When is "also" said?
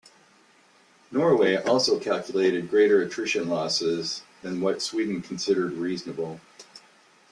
1.57-1.99